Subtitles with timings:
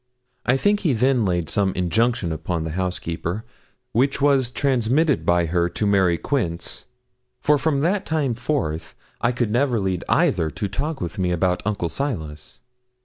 [0.47, 3.45] I think he then laid some injunction upon the housekeeper,
[3.91, 6.85] which was transmitted by her to Mary Quince,
[7.39, 11.61] for from that time forth I could never lead either to talk with me about
[11.67, 12.61] Uncle Silas.